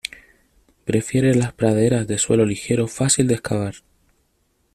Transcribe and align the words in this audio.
Prefiere 0.83 1.35
las 1.35 1.53
praderas 1.53 2.07
de 2.07 2.17
suelo 2.17 2.43
ligero 2.43 2.87
fácil 2.87 3.27
de 3.27 3.35
excavar. 3.35 3.75